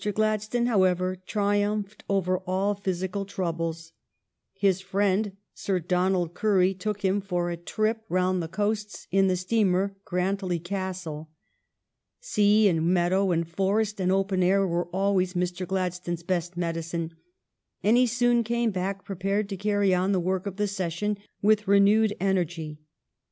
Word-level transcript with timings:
Gladstone, 0.15 0.65
how 0.65 0.81
ever, 0.81 1.15
triumphed 1.27 2.03
over 2.09 2.39
all 2.47 2.73
physical 2.73 3.23
troubles. 3.23 3.91
His 4.55 4.81
friend. 4.81 5.33
Sir 5.53 5.77
Don 5.77 6.15
ald 6.15 6.33
Currie, 6.33 6.73
took 6.73 7.05
him 7.05 7.21
for 7.21 7.51
a 7.51 7.55
trip 7.57 8.03
round 8.09 8.41
the 8.41 8.47
coasts 8.47 9.01
sir 9.01 9.05
chaki.u> 9.11 9.19
dilke 9.19 9.19
m 9.19 9.27
the 9.27 9.37
steamer 9.37 9.95
Grantully 10.03 10.57
Castle. 10.57 11.29
Sea 12.19 12.67
and 12.67 12.87
meadow 12.91 13.29
and 13.29 13.47
forest 13.47 13.99
and 14.01 14.11
open 14.11 14.41
air 14.41 14.65
were 14.65 14.87
always 14.87 15.35
Mr. 15.35 15.67
Gladstone's 15.67 16.23
best 16.23 16.57
medi 16.57 16.79
cine, 16.81 17.11
and 17.83 17.95
he 17.95 18.07
soon 18.07 18.43
came 18.43 18.71
back 18.71 19.05
prepared 19.05 19.47
to 19.49 19.55
carry 19.55 19.93
on 19.93 20.13
the 20.13 20.19
work 20.19 20.47
of 20.47 20.55
the 20.55 20.67
session 20.67 21.15
with 21.43 21.67
renewed 21.67 22.15
energy. 22.19 22.79